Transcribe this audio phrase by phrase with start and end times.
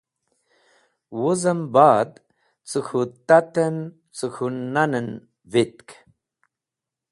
[1.19, 2.11] Wuzem ba’d
[2.69, 3.77] cẽ k̃hũ tat en,
[4.17, 5.09] cẽ k̃hũ nan en
[5.51, 5.87] vitk.